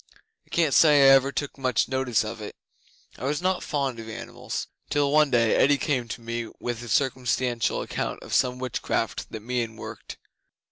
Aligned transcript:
I 0.47 0.49
can't 0.49 0.73
say 0.73 1.03
I 1.11 1.13
ever 1.13 1.31
took 1.31 1.59
much 1.59 1.87
notice 1.87 2.23
of 2.23 2.41
it 2.41 2.55
(I 3.19 3.25
was 3.25 3.39
not 3.39 3.61
fond 3.61 3.99
of 3.99 4.09
animals), 4.09 4.67
till 4.89 5.11
one 5.11 5.29
day 5.29 5.53
Eddi 5.55 5.77
came 5.77 6.07
to 6.07 6.21
me 6.21 6.49
with 6.59 6.81
a 6.81 6.89
circumstantial 6.89 7.83
account 7.83 8.23
of 8.23 8.33
some 8.33 8.57
witchcraft 8.57 9.29
that 9.31 9.41
Meon 9.41 9.75
worked. 9.75 10.17